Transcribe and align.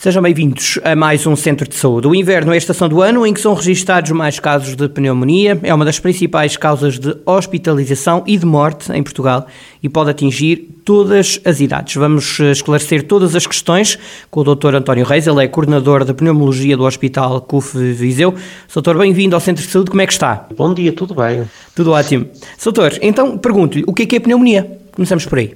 Sejam 0.00 0.22
bem-vindos 0.22 0.78
a 0.82 0.96
mais 0.96 1.26
um 1.26 1.36
Centro 1.36 1.68
de 1.68 1.74
Saúde. 1.74 2.08
O 2.08 2.14
inverno 2.14 2.52
é 2.52 2.54
a 2.54 2.56
estação 2.56 2.88
do 2.88 3.02
ano 3.02 3.26
em 3.26 3.34
que 3.34 3.40
são 3.40 3.52
registados 3.52 4.10
mais 4.12 4.40
casos 4.40 4.74
de 4.74 4.88
pneumonia. 4.88 5.60
É 5.62 5.74
uma 5.74 5.84
das 5.84 5.98
principais 5.98 6.56
causas 6.56 6.98
de 6.98 7.14
hospitalização 7.26 8.24
e 8.26 8.38
de 8.38 8.46
morte 8.46 8.90
em 8.92 9.02
Portugal 9.02 9.46
e 9.82 9.90
pode 9.90 10.08
atingir 10.08 10.70
todas 10.86 11.38
as 11.44 11.60
idades. 11.60 11.96
Vamos 11.96 12.40
eh, 12.40 12.50
esclarecer 12.50 13.06
todas 13.06 13.36
as 13.36 13.46
questões 13.46 13.98
com 14.30 14.40
o 14.40 14.54
Dr. 14.54 14.74
António 14.76 15.04
Reis. 15.04 15.26
Ele 15.26 15.44
é 15.44 15.48
coordenador 15.48 16.02
de 16.02 16.14
pneumologia 16.14 16.78
do 16.78 16.84
Hospital 16.84 17.38
CUF 17.42 17.76
Viseu. 17.92 18.34
Doutor, 18.72 18.96
bem-vindo 18.96 19.36
ao 19.36 19.40
Centro 19.40 19.62
de 19.62 19.70
Saúde. 19.70 19.90
Como 19.90 20.00
é 20.00 20.06
que 20.06 20.14
está? 20.14 20.46
Bom 20.56 20.72
dia, 20.72 20.94
tudo 20.94 21.14
bem. 21.14 21.44
Tudo 21.74 21.92
ótimo. 21.92 22.26
Doutor, 22.64 22.98
então 23.02 23.36
pergunto-lhe, 23.36 23.84
o 23.86 23.92
que 23.92 24.04
é 24.04 24.06
que 24.06 24.16
é 24.16 24.20
pneumonia? 24.20 24.78
Começamos 24.92 25.26
por 25.26 25.40
aí. 25.40 25.54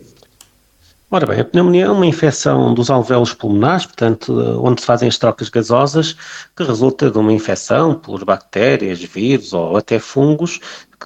Ora 1.15 1.27
bem, 1.27 1.39
a 1.39 1.45
pneumonia 1.45 1.85
é 1.85 1.89
uma 1.89 2.07
infecção 2.07 2.75
dos 2.75 2.91
alvéolos 2.91 3.33
pulmonares, 3.33 3.87
portanto, 3.87 4.33
onde 4.61 4.80
se 4.80 4.87
fazem 4.89 5.09
as 5.09 5.17
trocas 5.17 5.48
gasosas, 5.48 6.17
que 6.57 6.65
resulta 6.65 7.09
de 7.09 7.16
uma 7.16 7.33
infecção 7.33 7.95
por 7.95 8.25
bactérias, 8.25 9.01
vírus 9.01 9.52
ou 9.52 9.77
até 9.77 10.01
fungos, 10.01 10.59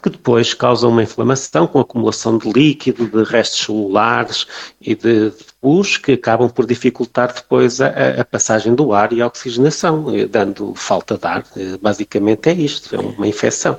que 0.03 0.09
depois 0.09 0.55
causam 0.55 0.89
uma 0.89 1.03
inflamação 1.03 1.67
com 1.67 1.79
acumulação 1.79 2.39
de 2.39 2.51
líquido, 2.51 3.07
de 3.07 3.31
restos 3.31 3.67
celulares 3.67 4.47
e 4.81 4.95
de 4.95 5.31
pus, 5.61 5.99
que 5.99 6.13
acabam 6.13 6.49
por 6.49 6.65
dificultar 6.65 7.31
depois 7.35 7.79
a, 7.79 7.89
a 8.19 8.25
passagem 8.25 8.75
do 8.75 8.95
ar 8.95 9.13
e 9.13 9.21
a 9.21 9.27
oxigenação, 9.27 10.07
eh, 10.17 10.25
dando 10.25 10.73
falta 10.75 11.19
de 11.19 11.27
ar. 11.27 11.45
Eh, 11.55 11.77
basicamente 11.83 12.49
é 12.49 12.55
isto, 12.55 12.97
é 12.97 12.99
uma 12.99 13.29
infecção. 13.29 13.77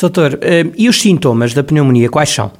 Doutor, 0.00 0.36
eh, 0.42 0.64
e 0.76 0.88
os 0.88 1.00
sintomas 1.00 1.54
da 1.54 1.62
pneumonia 1.62 2.08
quais 2.08 2.30
são? 2.30 2.50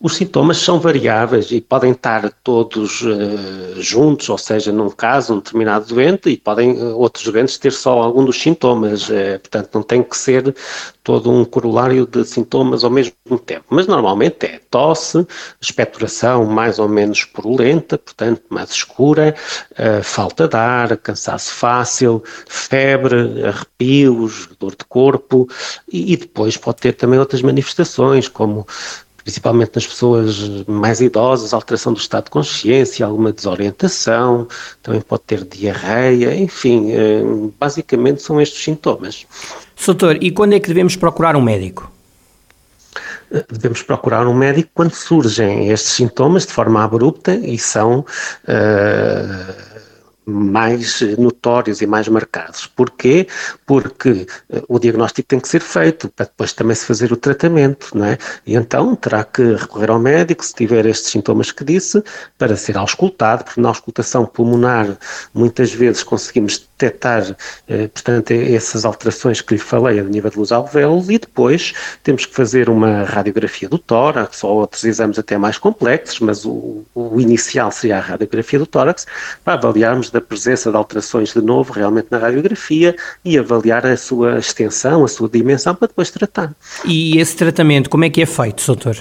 Os 0.00 0.14
sintomas 0.14 0.58
são 0.58 0.78
variáveis 0.78 1.50
e 1.50 1.60
podem 1.60 1.90
estar 1.90 2.32
todos 2.44 3.02
uh, 3.02 3.82
juntos, 3.82 4.28
ou 4.28 4.38
seja, 4.38 4.70
num 4.70 4.90
caso, 4.90 5.34
um 5.34 5.38
determinado 5.38 5.86
doente, 5.86 6.30
e 6.30 6.36
podem 6.36 6.70
uh, 6.80 6.96
outros 6.96 7.24
doentes 7.24 7.58
ter 7.58 7.72
só 7.72 8.00
algum 8.00 8.24
dos 8.24 8.40
sintomas. 8.40 9.08
Uh, 9.08 9.40
portanto, 9.40 9.70
não 9.74 9.82
tem 9.82 10.00
que 10.04 10.16
ser 10.16 10.54
todo 11.02 11.28
um 11.32 11.44
corolário 11.44 12.06
de 12.06 12.24
sintomas 12.24 12.84
ao 12.84 12.90
mesmo 12.90 13.12
tempo. 13.44 13.64
Mas 13.70 13.88
normalmente 13.88 14.46
é 14.46 14.60
tosse, 14.70 15.26
expectoração 15.60 16.44
mais 16.44 16.78
ou 16.78 16.88
menos 16.88 17.24
purulenta, 17.24 17.98
portanto, 17.98 18.42
mais 18.50 18.70
escura, 18.70 19.34
falta 20.02 20.46
de 20.46 20.54
ar, 20.54 20.96
cansaço 20.98 21.54
fácil, 21.54 22.22
febre, 22.46 23.42
arrepios, 23.42 24.50
dor 24.60 24.72
de 24.72 24.84
corpo, 24.86 25.48
e, 25.90 26.12
e 26.12 26.16
depois 26.18 26.58
pode 26.58 26.76
ter 26.76 26.92
também 26.92 27.18
outras 27.18 27.40
manifestações, 27.40 28.28
como 28.28 28.66
principalmente 29.28 29.72
nas 29.74 29.86
pessoas 29.86 30.64
mais 30.66 31.02
idosas, 31.02 31.52
alteração 31.52 31.92
do 31.92 31.98
estado 31.98 32.24
de 32.24 32.30
consciência, 32.30 33.04
alguma 33.04 33.30
desorientação, 33.30 34.48
também 34.82 35.02
pode 35.02 35.24
ter 35.26 35.44
diarreia, 35.44 36.34
enfim, 36.34 36.90
eh, 36.92 37.22
basicamente 37.60 38.22
são 38.22 38.40
estes 38.40 38.64
sintomas. 38.64 39.26
Doutor, 39.84 40.16
e 40.22 40.30
quando 40.30 40.54
é 40.54 40.60
que 40.60 40.68
devemos 40.68 40.96
procurar 40.96 41.36
um 41.36 41.42
médico? 41.42 41.92
Eh, 43.30 43.44
devemos 43.50 43.82
procurar 43.82 44.26
um 44.26 44.32
médico 44.32 44.70
quando 44.72 44.94
surgem 44.94 45.68
estes 45.68 45.92
sintomas 45.92 46.46
de 46.46 46.52
forma 46.54 46.82
abrupta 46.82 47.34
e 47.34 47.58
são 47.58 48.00
uh, 48.00 48.04
mais 50.28 51.00
notórios 51.18 51.80
e 51.80 51.86
mais 51.86 52.06
marcados. 52.06 52.66
Porquê? 52.66 53.26
Porque 53.66 54.26
uh, 54.50 54.64
o 54.68 54.78
diagnóstico 54.78 55.26
tem 55.26 55.40
que 55.40 55.48
ser 55.48 55.60
feito 55.60 56.08
para 56.10 56.26
depois 56.26 56.52
também 56.52 56.74
se 56.74 56.84
fazer 56.84 57.10
o 57.12 57.16
tratamento, 57.16 57.96
não 57.96 58.04
é? 58.04 58.18
E 58.46 58.54
então 58.54 58.94
terá 58.94 59.24
que 59.24 59.54
recorrer 59.54 59.90
ao 59.90 59.98
médico 59.98 60.44
se 60.44 60.54
tiver 60.54 60.84
estes 60.84 61.10
sintomas 61.10 61.50
que 61.50 61.64
disse 61.64 62.02
para 62.36 62.56
ser 62.56 62.76
auscultado, 62.76 63.44
porque 63.44 63.60
na 63.60 63.68
auscultação 63.68 64.26
pulmonar 64.26 64.98
muitas 65.32 65.72
vezes 65.72 66.02
conseguimos 66.02 66.58
detectar, 66.58 67.22
uh, 67.30 67.88
portanto, 67.88 68.30
essas 68.30 68.84
alterações 68.84 69.40
que 69.40 69.54
lhe 69.54 69.60
falei 69.60 69.98
a 69.98 70.02
nível 70.02 70.30
dos 70.30 70.52
alvéolos 70.52 71.08
e 71.08 71.18
depois 71.18 71.72
temos 72.02 72.26
que 72.26 72.34
fazer 72.34 72.68
uma 72.68 73.04
radiografia 73.04 73.68
do 73.68 73.78
tórax 73.78 74.44
ou 74.44 74.58
outros 74.58 74.84
exames 74.84 75.18
até 75.18 75.38
mais 75.38 75.56
complexos, 75.56 76.20
mas 76.20 76.44
o, 76.44 76.84
o 76.94 77.20
inicial 77.20 77.72
seria 77.72 77.96
a 77.96 78.00
radiografia 78.00 78.58
do 78.58 78.66
tórax 78.66 79.06
para 79.42 79.54
avaliarmos 79.54 80.10
da 80.18 80.26
presença 80.26 80.70
de 80.70 80.76
alterações 80.76 81.32
de 81.32 81.40
novo 81.40 81.72
realmente 81.72 82.08
na 82.10 82.18
radiografia 82.18 82.96
e 83.24 83.38
avaliar 83.38 83.86
a 83.86 83.96
sua 83.96 84.38
extensão, 84.38 85.04
a 85.04 85.08
sua 85.08 85.28
dimensão 85.28 85.74
para 85.74 85.88
depois 85.88 86.10
tratar. 86.10 86.54
E 86.84 87.18
esse 87.18 87.36
tratamento, 87.36 87.88
como 87.88 88.04
é 88.04 88.10
que 88.10 88.20
é 88.20 88.26
feito, 88.26 88.64
doutor? 88.66 88.96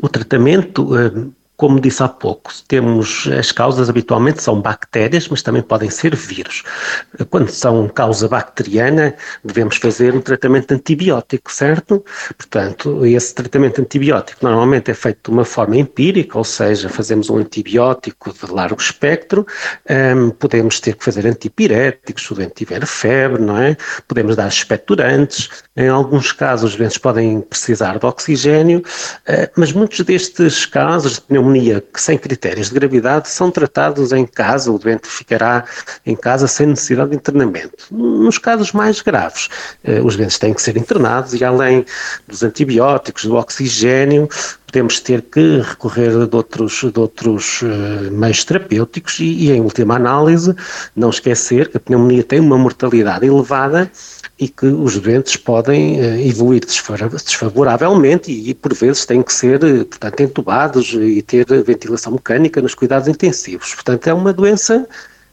O 0.00 0.08
tratamento 0.08 0.96
eh, 0.96 1.12
como 1.58 1.80
disse 1.80 2.04
há 2.04 2.08
pouco, 2.08 2.52
temos 2.68 3.28
as 3.36 3.50
causas 3.50 3.90
habitualmente 3.90 4.40
são 4.40 4.60
bactérias, 4.60 5.26
mas 5.26 5.42
também 5.42 5.60
podem 5.60 5.90
ser 5.90 6.14
vírus. 6.14 6.62
Quando 7.30 7.48
são 7.48 7.88
causa 7.88 8.28
bacteriana, 8.28 9.16
devemos 9.44 9.76
fazer 9.76 10.14
um 10.14 10.20
tratamento 10.20 10.70
antibiótico, 10.70 11.52
certo? 11.52 12.04
Portanto, 12.36 13.04
esse 13.04 13.34
tratamento 13.34 13.80
antibiótico 13.80 14.46
normalmente 14.46 14.92
é 14.92 14.94
feito 14.94 15.32
de 15.32 15.36
uma 15.36 15.44
forma 15.44 15.76
empírica, 15.76 16.38
ou 16.38 16.44
seja, 16.44 16.88
fazemos 16.88 17.28
um 17.28 17.38
antibiótico 17.38 18.32
de 18.32 18.52
largo 18.52 18.80
espectro, 18.80 19.44
um, 20.16 20.30
podemos 20.30 20.78
ter 20.78 20.94
que 20.94 21.04
fazer 21.04 21.26
antipiréticos 21.26 22.22
se 22.22 22.32
o 22.32 22.36
doente 22.36 22.54
tiver 22.54 22.86
febre, 22.86 23.42
não 23.42 23.58
é? 23.58 23.76
Podemos 24.06 24.36
dar 24.36 24.46
expectorantes, 24.46 25.50
em 25.76 25.88
alguns 25.88 26.30
casos 26.30 26.70
os 26.70 26.76
doentes 26.76 26.98
podem 26.98 27.40
precisar 27.40 27.98
de 27.98 28.06
oxigênio, 28.06 28.78
uh, 28.78 29.50
mas 29.56 29.72
muitos 29.72 29.98
destes 30.02 30.64
casos 30.64 31.14
de 31.28 31.47
que 31.92 32.00
sem 32.00 32.18
critérios 32.18 32.68
de 32.68 32.74
gravidade 32.74 33.28
são 33.28 33.50
tratados 33.50 34.12
em 34.12 34.26
casa, 34.26 34.70
o 34.70 34.78
doente 34.78 35.06
ficará 35.06 35.64
em 36.04 36.16
casa 36.16 36.46
sem 36.46 36.66
necessidade 36.66 37.10
de 37.10 37.16
internamento. 37.16 37.84
Nos 37.90 38.38
casos 38.38 38.72
mais 38.72 39.00
graves, 39.00 39.48
eh, 39.84 40.00
os 40.00 40.16
doentes 40.16 40.38
têm 40.38 40.54
que 40.54 40.62
ser 40.62 40.76
internados 40.76 41.34
e 41.34 41.44
além 41.44 41.84
dos 42.26 42.42
antibióticos, 42.42 43.24
do 43.24 43.36
oxigênio, 43.36 44.28
podemos 44.68 45.00
ter 45.00 45.22
que 45.22 45.60
recorrer 45.60 46.26
de 46.26 46.36
outros, 46.36 46.84
de 46.92 47.00
outros 47.00 47.62
uh, 47.62 48.10
meios 48.12 48.44
terapêuticos 48.44 49.18
e, 49.18 49.24
e, 49.24 49.50
em 49.50 49.60
última 49.62 49.96
análise, 49.96 50.54
não 50.94 51.08
esquecer 51.08 51.68
que 51.68 51.78
a 51.78 51.80
pneumonia 51.80 52.22
tem 52.22 52.38
uma 52.38 52.58
mortalidade 52.58 53.26
elevada 53.26 53.90
e 54.38 54.48
que 54.48 54.66
os 54.66 54.98
doentes 54.98 55.36
podem 55.36 56.00
uh, 56.00 56.20
evoluir 56.20 56.62
desfavoravelmente 56.64 58.30
e, 58.30 58.50
e, 58.50 58.54
por 58.54 58.72
vezes, 58.72 59.04
têm 59.04 59.22
que 59.22 59.32
ser, 59.32 59.62
uh, 59.64 59.84
portanto, 59.84 60.22
entubados 60.22 60.92
e 60.94 61.20
ter 61.22 61.44
ventilação 61.64 62.12
mecânica 62.12 62.62
nos 62.62 62.74
cuidados 62.74 63.08
intensivos. 63.08 63.74
Portanto, 63.74 64.06
é 64.06 64.14
uma 64.14 64.32
doença 64.32 64.86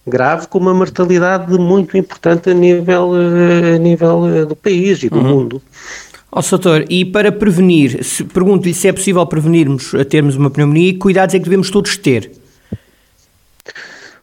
grave 0.08 0.48
com 0.48 0.58
uma 0.60 0.74
mortalidade 0.74 1.54
muito 1.58 1.98
importante 1.98 2.50
a 2.50 2.54
nível, 2.54 3.12
a 3.14 3.78
nível 3.78 4.46
do 4.48 4.56
país 4.56 5.02
e 5.04 5.10
do 5.10 5.18
uhum. 5.18 5.24
mundo. 5.24 5.62
Ó, 6.32 6.40
oh, 6.40 6.50
doutor, 6.50 6.86
e 6.90 7.06
para 7.06 7.32
prevenir, 7.32 8.02
pergunto-lhe 8.34 8.74
se 8.74 8.88
é 8.88 8.92
possível 8.92 9.26
prevenirmos 9.26 9.96
a 9.96 10.04
termos 10.04 10.36
uma 10.36 10.50
pneumonia, 10.50 10.94
que 10.94 11.00
cuidados 11.00 11.34
é 11.34 11.40
que 11.40 11.46
devemos 11.46 11.70
todos 11.70 11.96
ter? 11.98 12.32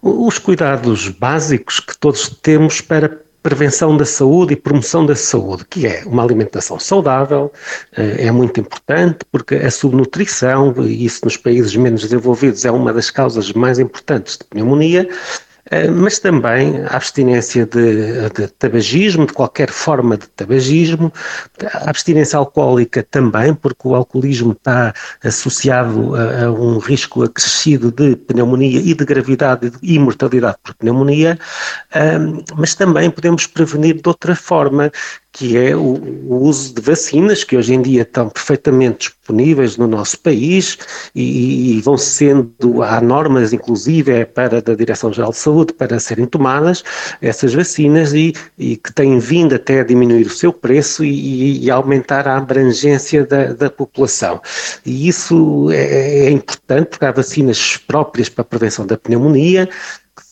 Os 0.00 0.38
cuidados 0.38 1.08
básicos 1.08 1.80
que 1.80 1.96
todos 1.96 2.28
temos 2.28 2.80
para 2.80 3.18
prevenção 3.42 3.96
da 3.96 4.04
saúde 4.04 4.54
e 4.54 4.56
promoção 4.56 5.04
da 5.04 5.16
saúde, 5.16 5.64
que 5.68 5.86
é 5.86 6.02
uma 6.06 6.22
alimentação 6.22 6.78
saudável, 6.78 7.52
eh, 7.96 8.26
é 8.26 8.30
muito 8.30 8.60
importante 8.60 9.18
porque 9.30 9.56
a 9.56 9.70
subnutrição, 9.70 10.72
e 10.78 11.04
isso 11.04 11.24
nos 11.24 11.36
países 11.36 11.74
menos 11.74 12.02
desenvolvidos 12.02 12.64
é 12.64 12.70
uma 12.70 12.92
das 12.92 13.10
causas 13.10 13.52
mais 13.52 13.78
importantes 13.78 14.38
de 14.38 14.44
pneumonia, 14.44 15.08
mas 15.94 16.18
também 16.18 16.82
a 16.84 16.96
abstinência 16.96 17.64
de, 17.64 18.28
de, 18.30 18.48
tabagismo, 18.48 19.26
de 19.26 19.32
qualquer 19.32 19.70
forma 19.70 20.16
de 20.16 20.26
tabagismo, 20.28 21.12
a 21.72 21.88
abstinência 21.90 22.36
alcoólica 22.36 23.02
também, 23.08 23.54
porque 23.54 23.86
o 23.86 23.94
alcoolismo 23.94 24.52
está 24.52 24.92
associado 25.22 26.16
a, 26.16 26.46
a 26.46 26.52
um 26.52 26.78
risco 26.78 27.22
acrescido 27.22 27.92
de 27.92 28.16
pneumonia 28.16 28.80
e 28.80 28.92
de 28.92 29.04
gravidade 29.04 29.72
e 29.82 29.98
mortalidade 29.98 30.56
por 30.62 30.74
pneumonia, 30.74 31.38
um, 31.94 32.42
mas 32.56 32.74
também 32.74 33.10
podemos 33.10 33.46
prevenir 33.46 33.94
de 33.94 34.08
outra 34.08 34.34
forma, 34.34 34.90
que 35.32 35.56
é 35.56 35.74
o, 35.74 35.94
o, 35.94 36.42
uso 36.42 36.74
de 36.74 36.82
vacinas 36.82 37.42
que 37.42 37.56
hoje 37.56 37.72
em 37.72 37.80
dia 37.80 38.02
estão 38.02 38.28
perfeitamente 38.28 39.08
disponíveis 39.08 39.78
no 39.78 39.88
nosso 39.88 40.20
país 40.20 40.78
e, 41.14 41.78
e 41.78 41.80
vão 41.80 41.96
sendo, 41.96 42.82
há 42.82 43.00
normas 43.00 43.52
inclusive 43.52 44.12
é 44.12 44.24
para 44.26 44.60
da 44.60 44.74
Direção-Geral 44.74 45.30
de 45.30 45.38
Saúde 45.38 45.72
para 45.72 45.98
serem 45.98 46.26
tomadas 46.26 46.84
essas 47.20 47.54
vacinas 47.54 48.12
e, 48.12 48.34
e, 48.58 48.76
que 48.76 48.92
têm 48.92 49.18
vindo 49.18 49.54
até 49.54 49.80
a 49.80 49.84
diminuir 49.84 50.26
o 50.26 50.30
seu 50.30 50.52
preço 50.52 51.02
e, 51.02 51.64
e 51.64 51.70
aumentar 51.70 52.28
a 52.28 52.36
abrangência 52.36 53.24
da, 53.24 53.54
da 53.54 53.70
população. 53.70 54.40
E 54.84 55.08
isso 55.08 55.70
é, 55.70 56.26
é 56.26 56.30
importante 56.30 56.88
porque 56.88 57.06
há 57.06 57.12
vacinas 57.12 57.78
próprias 57.78 58.28
para 58.28 58.42
a 58.42 58.44
prevenção 58.44 58.86
da 58.86 58.98
pneumonia, 58.98 59.68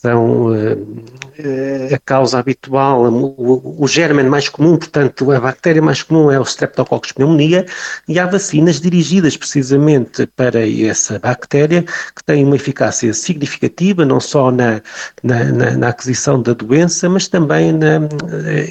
são 0.01 0.47
uh, 0.47 1.93
a 1.93 1.99
causa 1.99 2.39
habitual, 2.39 3.03
o, 3.03 3.87
germen 3.87 4.25
mais 4.25 4.49
comum, 4.49 4.75
portanto, 4.75 5.31
a 5.31 5.39
bactéria 5.39 5.81
mais 5.81 6.01
comum 6.01 6.31
é 6.31 6.39
o 6.39 6.43
Streptococcus 6.43 7.11
pneumonia, 7.11 7.67
e 8.07 8.17
há 8.19 8.25
vacinas 8.25 8.81
dirigidas 8.81 9.37
precisamente 9.37 10.25
para 10.35 10.67
essa 10.67 11.19
bactéria 11.19 11.83
que 11.83 12.23
têm 12.25 12.43
uma 12.43 12.55
eficácia 12.55 13.13
significativa, 13.13 14.03
não 14.03 14.19
só 14.19 14.49
na, 14.51 14.81
na, 15.21 15.43
na, 15.45 15.71
na 15.77 15.89
aquisição 15.89 16.41
da 16.41 16.53
doença, 16.53 17.07
mas 17.07 17.27
também 17.27 17.71
na 17.71 17.99
uh, 17.99 18.09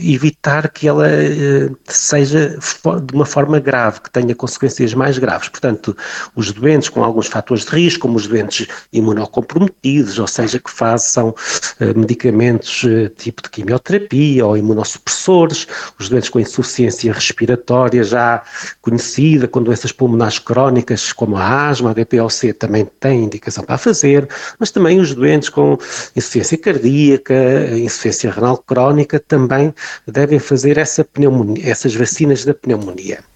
evitar 0.03 0.69
que 0.69 0.89
ela 0.89 1.07
uh, 1.07 1.77
seja 1.85 2.59
de 3.05 3.15
uma 3.15 3.27
forma 3.27 3.61
grave, 3.61 4.01
que 4.01 4.11
tenha 4.11 4.35
consequências 4.35 4.95
mais 4.95 5.17
graves. 5.17 5.49
Portanto, 5.49 5.97
os 6.35 6.51
doentes 6.51 6.89
com 6.89 7.05
alguns 7.05 7.29
fatores 7.29 7.65
de 7.65 7.71
risco, 7.71 8.03
como 8.03 8.17
os 8.17 8.27
doentes 8.27 8.67
imunocomprometidos, 8.93 10.19
ou 10.19 10.27
seja, 10.27 10.59
que 10.59 10.71
façam 10.71 11.20
uh, 11.29 11.99
medicamentos 11.99 12.83
uh, 12.85 13.09
tipo 13.11 13.43
de 13.43 13.51
quimioterapia 13.51 14.47
ou 14.47 14.57
imunossupressores, 14.57 15.67
os 15.99 16.09
doentes 16.09 16.31
com 16.31 16.41
insuficiência 16.41 17.13
respiratória 17.13 18.03
já 18.03 18.43
conhecida, 18.81 19.47
com 19.47 19.63
doenças 19.63 19.93
pulmonares 19.93 20.39
crónicas 20.39 21.13
como 21.13 21.37
a 21.37 21.69
asma, 21.69 21.91
a 21.91 21.95
HPLC 21.95 22.53
também 22.53 22.85
têm 22.99 23.25
indicação 23.25 23.65
para 23.65 23.79
fazer, 23.79 24.29
mas 24.59 24.71
também 24.71 25.01
os 25.01 25.15
doentes 25.15 25.49
com 25.49 25.79
insuficiência 26.17 26.59
cardíaca, 26.59 27.35
insuficiência 27.77 28.31
renal 28.31 28.59
crónica 28.59 29.19
também 29.21 29.75
devem 30.07 30.39
fazer 30.39 30.79
essa 30.79 31.05
pneumonia, 31.05 31.69
essas 31.69 31.95
vacinas 31.95 32.45
da 32.45 32.55
pneumonia. 32.55 33.30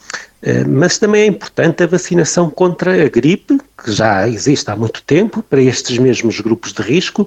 Eh, 0.44 0.64
mas 0.64 0.98
também 0.98 1.22
é 1.22 1.26
importante 1.26 1.82
a 1.82 1.86
vacinação 1.86 2.50
contra 2.50 3.02
a 3.02 3.08
gripe, 3.08 3.58
que 3.82 3.90
já 3.90 4.28
existe 4.28 4.70
há 4.70 4.76
muito 4.76 5.02
tempo, 5.02 5.42
para 5.42 5.62
estes 5.62 5.96
mesmos 5.96 6.38
grupos 6.40 6.72
de 6.72 6.82
risco, 6.82 7.26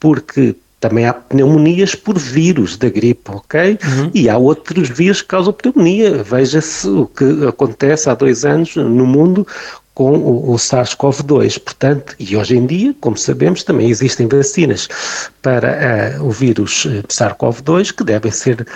porque 0.00 0.56
também 0.80 1.06
há 1.06 1.12
pneumonias 1.12 1.94
por 1.94 2.18
vírus 2.18 2.76
da 2.76 2.88
gripe, 2.88 3.30
ok? 3.30 3.78
Uhum. 3.82 4.10
E 4.14 4.28
há 4.28 4.36
outros 4.38 4.88
vírus 4.88 5.22
que 5.22 5.28
causam 5.28 5.52
pneumonia. 5.52 6.22
Veja-se 6.22 6.88
o 6.88 7.06
que 7.06 7.46
acontece 7.46 8.08
há 8.08 8.14
dois 8.14 8.44
anos 8.44 8.76
no 8.76 9.06
mundo 9.06 9.46
com 9.94 10.16
o, 10.16 10.52
o 10.52 10.56
SARS-CoV-2. 10.56 11.58
Portanto, 11.58 12.14
e 12.18 12.36
hoje 12.36 12.56
em 12.56 12.66
dia, 12.66 12.94
como 13.00 13.16
sabemos, 13.16 13.62
também 13.62 13.88
existem 13.88 14.26
vacinas 14.26 14.88
para 15.40 16.18
uh, 16.18 16.24
o 16.24 16.30
vírus 16.30 16.86
eh, 16.86 17.02
SARS-CoV-2 17.08 17.92
que 17.92 18.04
devem 18.04 18.32
ser 18.32 18.66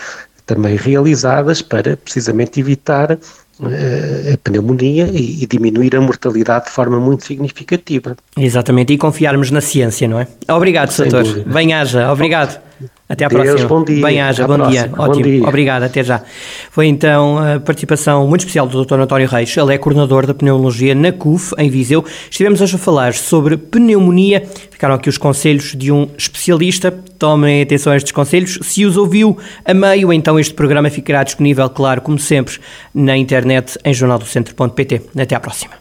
também 0.46 0.76
realizadas 0.76 1.60
para 1.60 1.94
precisamente 1.94 2.58
evitar 2.58 3.18
a 3.60 4.36
pneumonia 4.38 5.08
e, 5.12 5.42
e, 5.42 5.46
diminuir 5.46 5.96
a 5.96 6.00
mortalidade 6.00 6.66
de 6.66 6.70
forma 6.70 7.00
muito 7.00 7.24
significativa. 7.24 8.16
Exatamente, 8.36 8.92
e 8.92 8.98
confiarmos 8.98 9.50
na 9.50 9.60
ciência, 9.60 10.06
não 10.06 10.20
é? 10.20 10.26
Obrigado, 10.48 10.96
doutor. 10.96 11.44
Bem-haja, 11.44 12.12
obrigado. 12.12 12.67
Até 13.08 13.24
à 13.24 13.28
Deus, 13.28 13.42
próxima. 13.42 13.68
Bom 13.68 13.84
dia. 13.84 14.02
Bem-haja, 14.02 14.46
bom 14.46 14.54
próxima. 14.56 14.88
dia. 14.88 14.92
Ótimo. 14.98 15.40
Bom. 15.40 15.48
Obrigado, 15.48 15.82
até 15.84 16.04
já. 16.04 16.22
Foi 16.70 16.86
então 16.86 17.38
a 17.38 17.58
participação 17.58 18.28
muito 18.28 18.40
especial 18.40 18.66
do 18.66 18.84
Dr. 18.84 19.00
António 19.00 19.26
Reis. 19.26 19.56
Ele 19.56 19.74
é 19.74 19.78
coordenador 19.78 20.26
da 20.26 20.34
pneumologia 20.34 20.94
na 20.94 21.10
CUF, 21.10 21.54
em 21.56 21.70
Viseu. 21.70 22.04
Estivemos 22.30 22.60
hoje 22.60 22.76
a 22.76 22.78
falar 22.78 23.14
sobre 23.14 23.56
pneumonia. 23.56 24.42
Ficaram 24.70 24.94
aqui 24.94 25.08
os 25.08 25.16
conselhos 25.16 25.74
de 25.74 25.90
um 25.90 26.06
especialista. 26.18 26.92
Tomem 27.18 27.62
atenção 27.62 27.92
a 27.94 27.96
estes 27.96 28.12
conselhos. 28.12 28.58
Se 28.62 28.84
os 28.84 28.96
ouviu 28.98 29.38
a 29.64 29.72
meio, 29.72 30.12
então 30.12 30.38
este 30.38 30.52
programa 30.52 30.90
ficará 30.90 31.22
disponível, 31.22 31.68
claro, 31.70 32.02
como 32.02 32.18
sempre, 32.18 32.58
na 32.94 33.16
internet 33.16 33.78
em 33.84 33.94
jornaldocentro.pt. 33.94 35.02
Até 35.16 35.34
à 35.34 35.40
próxima. 35.40 35.72